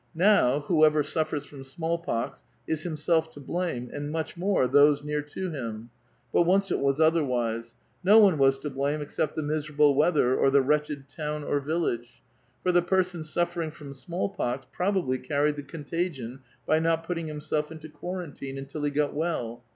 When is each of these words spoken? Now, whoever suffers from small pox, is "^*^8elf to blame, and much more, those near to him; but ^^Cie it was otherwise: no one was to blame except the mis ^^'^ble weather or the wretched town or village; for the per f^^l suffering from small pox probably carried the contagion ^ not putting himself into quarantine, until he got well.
Now, 0.15 0.61
whoever 0.61 1.03
suffers 1.03 1.45
from 1.45 1.63
small 1.63 1.99
pox, 1.99 2.43
is 2.65 2.83
"^*^8elf 2.83 3.29
to 3.33 3.39
blame, 3.39 3.87
and 3.93 4.11
much 4.11 4.35
more, 4.35 4.65
those 4.65 5.03
near 5.03 5.21
to 5.21 5.51
him; 5.51 5.91
but 6.33 6.43
^^Cie 6.47 6.71
it 6.71 6.79
was 6.79 6.99
otherwise: 6.99 7.75
no 8.03 8.17
one 8.17 8.39
was 8.39 8.57
to 8.57 8.71
blame 8.71 8.99
except 9.03 9.35
the 9.35 9.43
mis 9.43 9.69
^^'^ble 9.69 9.93
weather 9.93 10.35
or 10.35 10.49
the 10.49 10.63
wretched 10.63 11.07
town 11.07 11.43
or 11.43 11.59
village; 11.59 12.23
for 12.63 12.71
the 12.71 12.81
per 12.81 13.03
f^^l 13.03 13.23
suffering 13.23 13.69
from 13.69 13.93
small 13.93 14.27
pox 14.27 14.65
probably 14.71 15.19
carried 15.19 15.55
the 15.55 15.61
contagion 15.61 16.39
^ 16.69 16.81
not 16.81 17.03
putting 17.03 17.27
himself 17.27 17.71
into 17.71 17.87
quarantine, 17.87 18.57
until 18.57 18.81
he 18.81 18.89
got 18.89 19.13
well. 19.13 19.63